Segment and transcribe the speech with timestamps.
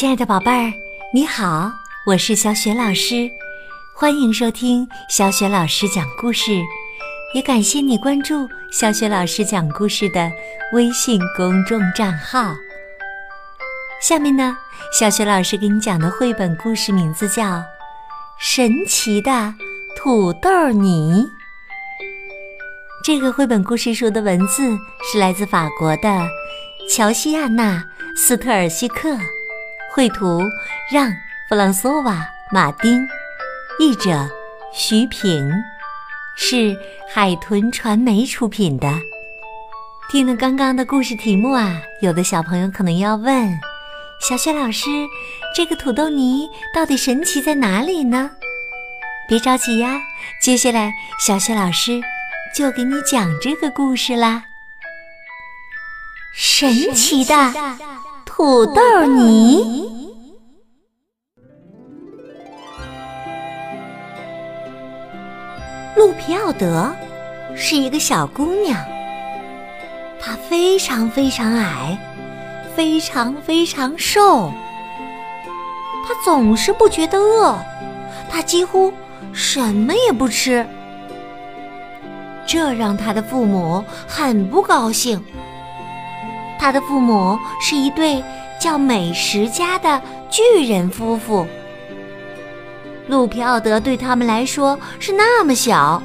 [0.00, 0.72] 亲爱的宝贝儿，
[1.12, 1.70] 你好，
[2.06, 3.30] 我是小雪老师，
[3.94, 6.58] 欢迎收听小雪老师讲故事，
[7.34, 10.32] 也感谢你关注小雪老师讲故事的
[10.72, 12.54] 微信公众账号。
[14.00, 14.56] 下面呢，
[14.90, 17.44] 小雪老师给你讲的绘本故事名字叫
[18.38, 19.54] 《神奇的
[19.94, 21.22] 土豆泥》。
[23.04, 24.62] 这个绘本故事书的文字
[25.12, 26.26] 是来自法国的
[26.88, 27.84] 乔西亚娜·
[28.16, 29.14] 斯特尔西克。
[29.92, 30.40] 绘图
[30.90, 31.08] 让·
[31.48, 32.14] 弗朗索瓦·
[32.54, 33.06] 马丁，
[33.80, 34.28] 译者
[34.72, 35.50] 徐平，
[36.36, 36.76] 是
[37.12, 38.88] 海豚传媒出品的。
[40.08, 43.58] 听了刚刚的故事题目啊，有的小朋友可能要问：
[44.20, 44.88] 小雪老师，
[45.56, 48.30] 这个土豆泥到底神奇在哪里呢？
[49.28, 49.98] 别着急呀，
[50.40, 52.00] 接下来小雪老师
[52.54, 54.44] 就给你讲这个故事啦。
[56.32, 57.34] 神奇的。
[58.40, 59.86] 土豆泥。
[65.94, 66.90] 路皮奥德
[67.54, 68.82] 是一个小姑娘，
[70.18, 71.98] 她非常非常矮，
[72.74, 74.50] 非常非常瘦。
[76.08, 77.54] 她总是不觉得饿，
[78.30, 78.90] 她几乎
[79.34, 80.66] 什么也不吃，
[82.46, 85.22] 这让她的父母很不高兴。
[86.60, 88.22] 他的父母是一对
[88.60, 91.46] 叫美食家的巨人夫妇。
[93.08, 96.02] 路皮奥德对他们来说是那么小。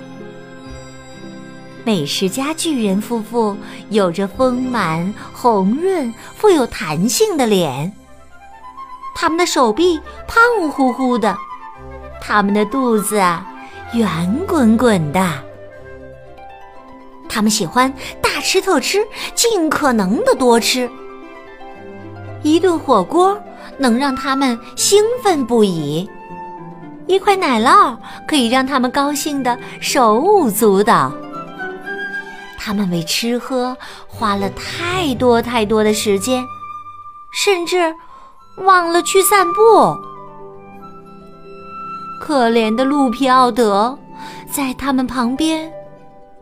[1.83, 3.55] 美食家巨人夫妇
[3.89, 7.91] 有着丰满、红润、富有弹性的脸，
[9.13, 11.37] 他们的手臂胖乎乎的，
[12.21, 13.45] 他们的肚子啊
[13.93, 15.29] 圆滚滚的。
[17.27, 20.89] 他们喜欢大吃特吃，尽可能的多吃。
[22.43, 23.37] 一顿火锅
[23.77, 26.09] 能让他们兴奋不已，
[27.07, 31.11] 一块奶酪可以让他们高兴的手舞足蹈。
[32.57, 33.75] 他们为吃喝
[34.07, 36.43] 花了太多太多的时间，
[37.33, 37.93] 甚至
[38.63, 39.95] 忘了去散步。
[42.21, 43.97] 可怜的路皮奥德
[44.49, 45.71] 在他们旁边。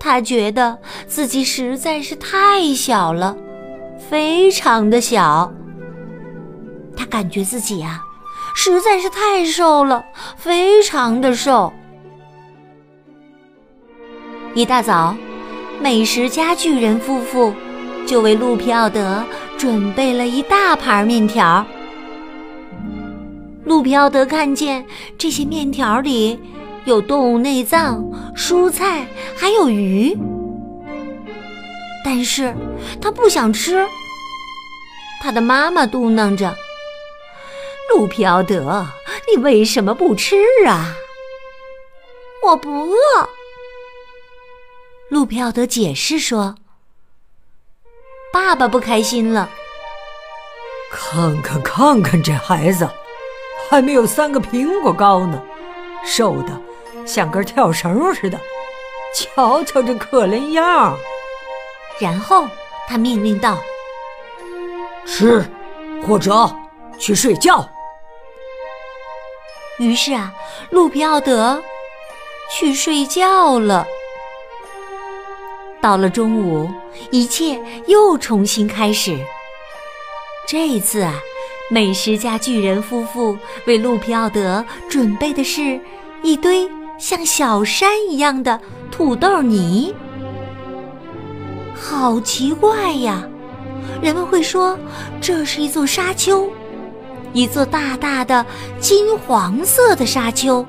[0.03, 0.77] 他觉得
[1.07, 3.37] 自己实在是太小了，
[4.09, 5.49] 非常的小。
[6.93, 8.01] 他感觉自己呀，
[8.53, 10.03] 实在是太瘦了，
[10.35, 11.71] 非常的瘦。
[14.53, 15.15] 一大早，
[15.79, 17.53] 美食家巨人夫妇
[18.05, 19.23] 就为路皮奥德
[19.57, 21.65] 准备了一大盘面条。
[23.63, 24.85] 路皮奥德看见
[25.17, 26.37] 这些面条里。
[26.85, 28.03] 有动物内脏、
[28.35, 29.07] 蔬菜，
[29.37, 30.17] 还有鱼，
[32.03, 32.53] 但是
[33.01, 33.87] 他不想吃。
[35.21, 36.53] 他的妈妈嘟囔着
[37.89, 38.85] ：“路皮奥德，
[39.31, 40.35] 你为什么不吃
[40.67, 40.95] 啊
[42.43, 42.97] ？”“我不饿。”
[45.09, 46.55] 路皮奥德解释说。
[48.33, 49.47] 爸爸不开心了
[50.91, 52.89] ：“看看看看，这孩子
[53.69, 55.41] 还没有三个苹果高呢，
[56.03, 56.61] 瘦的。”
[57.05, 58.39] 像根跳绳似的，
[59.13, 60.97] 瞧瞧这可怜样
[61.99, 62.47] 然后
[62.87, 63.57] 他命令道
[65.05, 65.45] ：“吃，
[66.05, 66.51] 或者
[66.97, 67.67] 去睡觉。”
[69.77, 70.33] 于是啊，
[70.69, 71.61] 路皮奥德
[72.51, 73.85] 去睡觉了。
[75.81, 76.69] 到了中午，
[77.11, 79.17] 一切又重新开始。
[80.47, 81.19] 这一次啊，
[81.69, 85.79] 美食家巨人夫妇为路皮奥德准备的是
[86.21, 86.69] 一堆。
[86.97, 88.59] 像小山一样的
[88.91, 89.93] 土豆泥，
[91.73, 93.23] 好奇怪呀！
[94.01, 94.77] 人们会说
[95.19, 96.49] 这是一座沙丘，
[97.33, 98.45] 一座大大的
[98.79, 100.65] 金黄色的沙丘。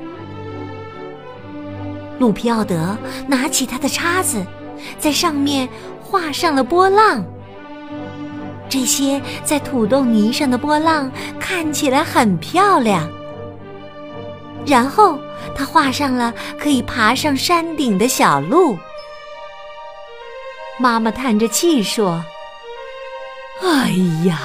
[2.18, 2.96] 路皮奥德
[3.26, 4.44] 拿起他的叉子，
[4.98, 5.68] 在上面
[6.00, 7.24] 画上了波浪。
[8.68, 13.08] 这些在土豆泥上的波浪看起来很漂亮。
[14.66, 15.18] 然后
[15.54, 18.78] 他画上了可以爬上山顶的小路。
[20.78, 22.24] 妈妈叹着气说
[23.62, 23.90] ：“哎
[24.26, 24.40] 呀，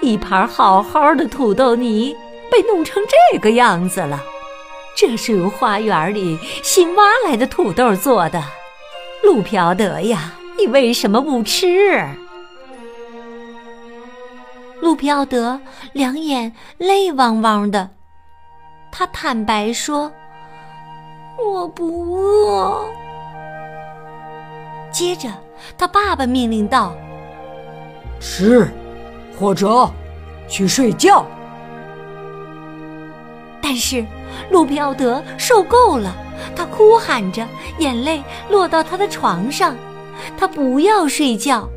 [0.00, 2.16] 一盘好好的土豆泥
[2.50, 3.02] 被弄成
[3.32, 4.22] 这个样子了。
[4.96, 8.42] 这是由花园里新挖来的土豆做的。
[9.22, 12.06] 路皮奥德呀，你为什么不吃？”
[14.80, 15.60] 路皮奥德
[15.92, 17.90] 两眼泪汪汪的。
[18.92, 20.10] 他坦白说
[21.38, 22.84] ：“我不饿。”
[24.92, 25.28] 接着，
[25.78, 26.92] 他爸爸命令道
[28.20, 28.68] ：“吃，
[29.38, 29.88] 或者
[30.48, 31.24] 去睡觉。”
[33.62, 34.04] 但是
[34.50, 36.12] 路比奥德受够了，
[36.56, 37.46] 他哭喊着，
[37.78, 39.76] 眼泪落到他的床上。
[40.36, 41.68] 他不要睡觉。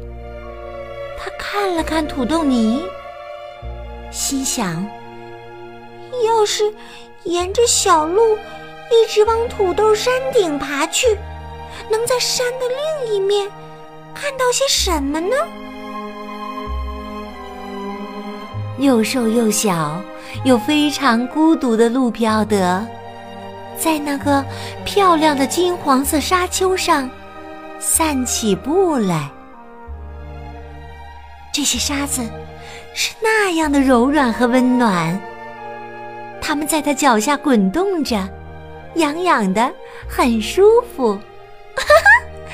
[1.17, 2.83] 他看了看土豆泥，
[4.11, 4.85] 心想：
[6.25, 6.73] 要是
[7.23, 8.37] 沿着小路
[8.91, 11.17] 一直往土豆山顶爬去，
[11.89, 12.65] 能在山的
[13.05, 13.49] 另一面
[14.13, 15.35] 看到些什么呢？
[18.79, 20.01] 又瘦又小
[20.43, 22.85] 又非常孤独的路皮奥德，
[23.77, 24.43] 在那个
[24.83, 27.09] 漂亮的金黄色沙丘上
[27.79, 29.29] 散起步来。
[31.53, 32.21] 这些沙子
[32.95, 35.21] 是那样的柔软和温暖，
[36.45, 38.17] 它们在他脚下滚动着，
[38.95, 39.71] 痒痒的，
[40.09, 41.17] 很舒服。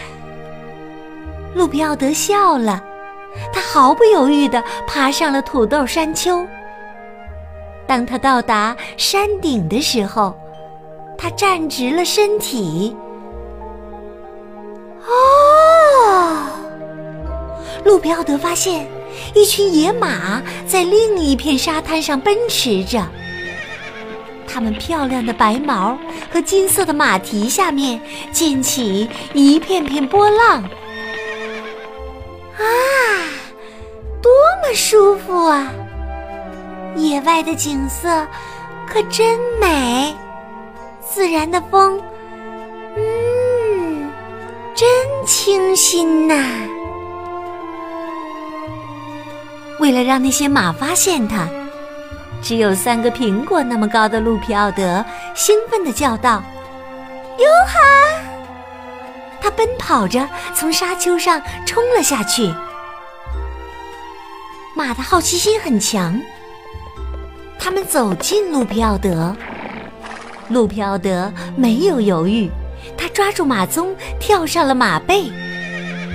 [1.56, 2.82] 路比奥德笑了，
[3.52, 6.46] 他毫不犹豫地爬上了土豆山丘。
[7.88, 10.38] 当他到达山顶的时候，
[11.18, 12.96] 他站直了身体。
[15.08, 16.46] 哦
[17.84, 18.88] 路比奥德发现，
[19.34, 23.04] 一群野马在另一片沙滩上奔驰着。
[24.52, 25.98] 它们漂亮的白毛
[26.32, 28.02] 和金色的马蹄下面
[28.32, 30.64] 溅起一片片波浪。
[32.58, 32.64] 啊，
[34.22, 34.32] 多
[34.64, 35.72] 么舒服啊！
[36.96, 38.28] 野外的景色
[38.88, 40.14] 可真美，
[41.00, 42.02] 自然的风，
[42.98, 44.12] 嗯，
[44.76, 44.88] 真
[45.26, 46.44] 清新呐。
[49.80, 51.48] 为了让那些马发现它，
[52.42, 55.04] 只有三个苹果那么高的路皮奥德
[55.36, 56.42] 兴奋地叫道
[57.38, 57.80] ：“哟哈！”
[59.42, 62.54] 他奔跑着从沙丘上冲了下去。
[64.76, 66.20] 马的好奇心很强，
[67.60, 69.36] 他们走近路皮奥德。
[70.48, 72.50] 路皮奥德没有犹豫，
[72.98, 75.32] 他抓住马鬃，跳上了马背。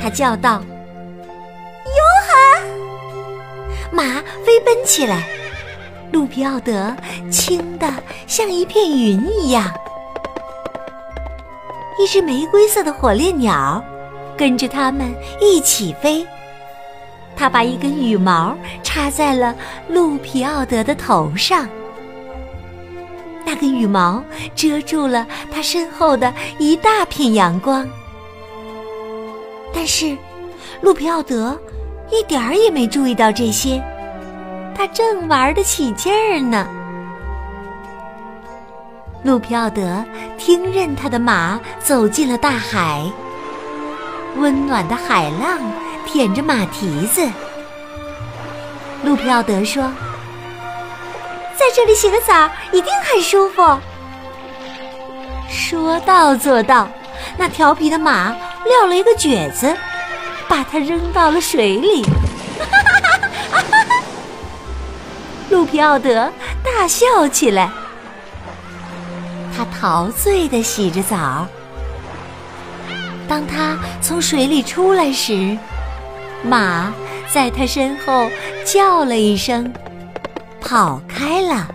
[0.03, 0.63] 他叫道。
[3.93, 4.03] 马
[4.45, 5.23] 飞奔起来，
[6.13, 6.95] 路皮奥德
[7.31, 7.93] 轻的
[8.27, 9.73] 像一片云一样。
[11.99, 13.83] 一只玫瑰色的火烈鸟
[14.37, 16.27] 跟着他们一起飞，
[17.37, 19.55] 它把一根羽毛插在了
[19.89, 21.69] 路皮奥德的头上，
[23.45, 24.23] 那根羽毛
[24.55, 27.87] 遮住了他身后的一大片阳光。
[29.73, 30.17] 但是，
[30.81, 31.59] 路皮奥德。
[32.13, 33.83] 一点儿也没注意到这些，
[34.75, 36.67] 他正玩得起劲儿呢。
[39.23, 40.05] 路皮奥德
[40.37, 43.03] 听任他的马走进了大海，
[44.37, 45.59] 温暖的海浪
[46.05, 47.27] 舔着马蹄子。
[49.03, 49.83] 路皮奥德说
[51.57, 53.63] ：“在这里洗个澡一定很舒服。”
[55.49, 56.89] 说到做到，
[57.37, 58.35] 那调皮的马
[58.65, 59.75] 撂了一个蹶子。
[60.47, 62.05] 把它扔到了水里，
[65.51, 66.33] 路皮奥德
[66.63, 67.71] 大笑起来。
[69.57, 71.47] 他陶醉的洗着澡。
[73.29, 75.57] 当他从水里出来时，
[76.43, 76.93] 马
[77.33, 78.29] 在他身后
[78.65, 79.73] 叫了一声，
[80.61, 81.69] 跑开了。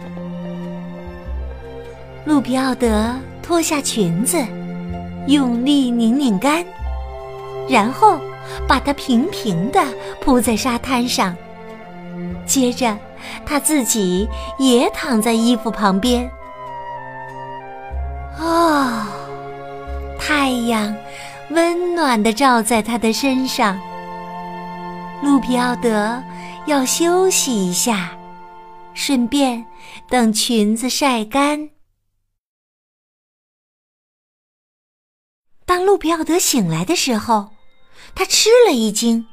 [2.25, 4.38] 路皮奥德脱下裙子，
[5.27, 6.63] 用力拧拧干，
[7.67, 8.20] 然后。
[8.67, 9.79] 把它平平地
[10.22, 11.36] 铺在沙滩上，
[12.48, 12.98] 接着
[13.45, 16.29] 他自己也躺在衣服旁边。
[18.38, 19.05] 哦，
[20.19, 20.95] 太阳
[21.49, 23.79] 温暖的照在他的身上。
[25.21, 26.21] 路皮奥德
[26.65, 28.17] 要休息一下，
[28.93, 29.65] 顺便
[30.07, 31.69] 等裙子晒干。
[35.65, 37.49] 当路皮奥德醒来的时候。
[38.15, 39.27] 他吃了一惊，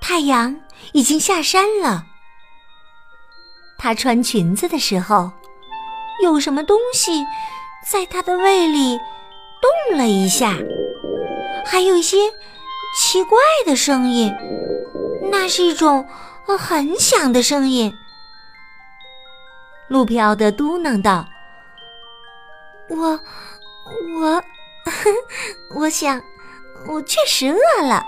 [0.00, 0.58] 太阳
[0.94, 2.06] 已经下山了。
[3.82, 5.32] 他穿裙子的时候，
[6.22, 7.26] 有什么东西
[7.84, 8.96] 在他的胃里
[9.60, 10.54] 动了一下，
[11.66, 12.16] 还有一些
[12.96, 13.36] 奇怪
[13.66, 14.32] 的声音，
[15.32, 16.06] 那是一种
[16.46, 17.92] 很响的声音。
[19.88, 21.26] 路飘的嘟囔道
[22.88, 23.20] ：“我，
[24.20, 24.44] 我，
[25.74, 26.22] 我想。”
[26.88, 28.04] 我确实饿了。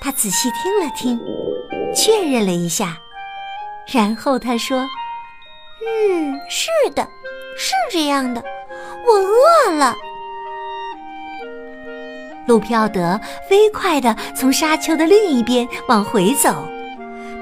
[0.00, 1.20] 他仔细听了听，
[1.92, 2.96] 确认了一下，
[3.92, 4.88] 然后他说
[5.84, 7.06] ：“嗯，是的，
[7.56, 8.42] 是这样的，
[9.06, 9.94] 我饿了。”
[12.48, 16.66] 路皮奥德飞快地从沙丘的另一边往回走，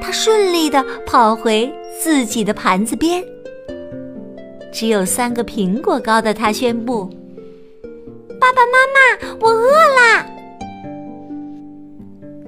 [0.03, 3.25] 他顺利地跑回自己的盘子边。
[4.73, 7.05] 只有三个苹果高的他宣布
[8.41, 9.01] ：“爸爸妈妈，
[9.41, 10.27] 我饿啦！”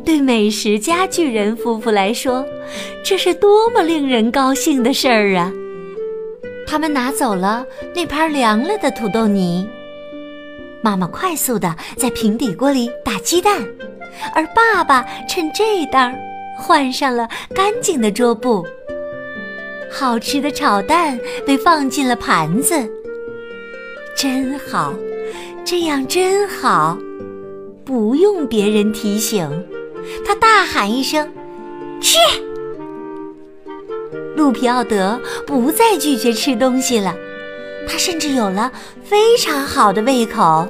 [0.04, 2.44] 对美食家巨人夫妇来说，
[3.04, 5.52] 这是多么令人高兴的事儿啊！
[6.66, 9.68] 他们拿走了那盘凉了的土豆泥。
[10.82, 13.64] 妈妈快速地在平底锅里打鸡蛋，
[14.34, 16.12] 而爸爸趁这当
[16.58, 18.66] 换上了干净的桌布。
[19.90, 22.74] 好吃的炒蛋被放进了盘子，
[24.16, 24.92] 真好，
[25.64, 26.98] 这样真好，
[27.84, 29.48] 不用别人提醒。
[30.26, 31.32] 他大喊一声
[32.00, 32.18] ：“吃！”
[34.36, 37.14] 路皮奥德不再拒绝吃东西了，
[37.88, 38.72] 他甚至有了
[39.04, 40.66] 非常好的胃口。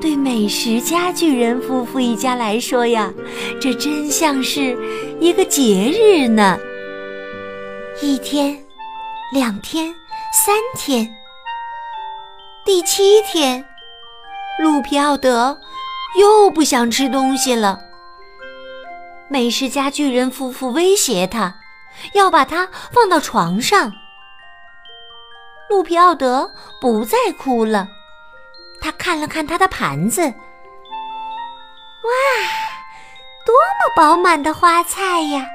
[0.00, 3.12] 对美食家巨人夫妇一家来说呀，
[3.60, 4.74] 这真像是
[5.20, 6.58] 一个节日呢。
[8.00, 8.56] 一天，
[9.34, 9.94] 两天，
[10.32, 11.14] 三天，
[12.64, 13.62] 第七天，
[14.62, 15.60] 路皮奥德
[16.18, 17.78] 又不想吃东西了。
[19.30, 21.54] 美食家巨人夫妇威胁他。
[22.14, 23.92] 要把它放到床上。
[25.68, 27.88] 路皮奥德不再哭了，
[28.80, 30.32] 他看了看他的盘子，哇，
[33.44, 35.46] 多么饱满的花菜呀，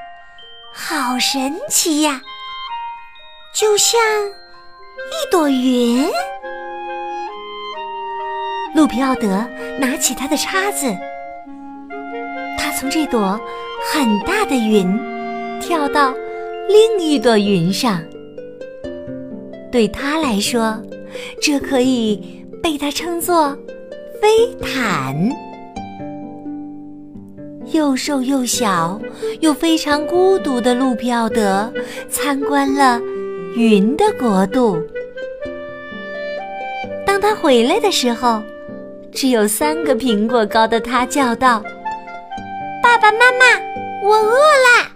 [0.72, 2.20] 好神奇呀，
[3.54, 6.08] 就像一朵云。
[8.74, 9.46] 路皮奥德
[9.80, 10.96] 拿起他的叉子，
[12.78, 13.40] 从这朵
[13.92, 14.86] 很大的云
[15.60, 16.14] 跳到。
[16.68, 18.02] 另一朵云上，
[19.70, 20.76] 对他来说，
[21.40, 23.56] 这可以被他称作
[24.20, 25.16] 飞毯。
[27.72, 29.00] 又瘦又小
[29.38, 31.72] 又非常孤独的路皮奥德
[32.08, 33.00] 参观了
[33.54, 34.76] 云的国度。
[37.06, 38.42] 当他回来的时候，
[39.12, 41.62] 只有三个苹果高的他叫道
[42.98, 43.44] ：“爸爸妈妈，
[44.02, 44.88] 我饿了。”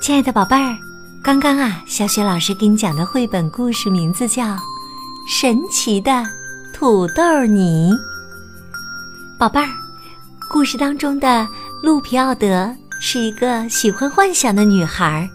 [0.00, 0.76] 亲爱的宝贝儿，
[1.22, 4.42] 刚刚啊，小雪老师给你讲的绘本故事名字叫
[5.28, 6.24] 《神奇的
[6.72, 7.92] 土豆泥》。
[9.38, 9.68] 宝贝儿，
[10.54, 11.44] 故事当中的
[11.82, 15.28] 路皮奥德是一个喜欢幻想的女孩。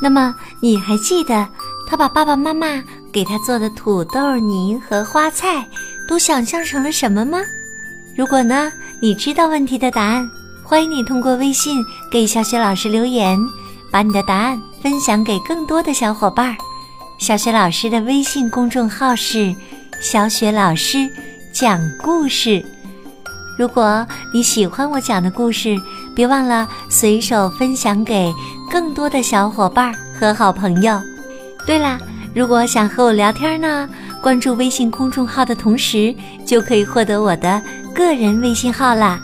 [0.00, 1.44] 那么，你还记得
[1.88, 2.80] 她把爸爸妈妈
[3.12, 5.66] 给她做的土豆泥和花菜
[6.06, 7.40] 都想象成了什么吗？
[8.16, 10.30] 如果呢，你知道问题的答案，
[10.62, 13.36] 欢迎你通过微信给小雪老师留言。
[13.90, 16.56] 把你的答案分享给更多的小伙伴。
[17.18, 19.52] 小雪老师的微信公众号是
[20.00, 21.10] “小雪老师
[21.52, 22.64] 讲故事”。
[23.58, 25.76] 如果你喜欢我讲的故事，
[26.14, 28.32] 别忘了随手分享给
[28.70, 31.00] 更多的小伙伴和好朋友。
[31.66, 31.98] 对啦，
[32.34, 33.88] 如果想和我聊天呢，
[34.20, 36.14] 关注微信公众号的同时，
[36.46, 37.62] 就可以获得我的
[37.94, 39.20] 个人微信号啦。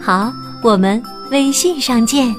[0.00, 0.32] 好，
[0.62, 2.34] 我们微信上见。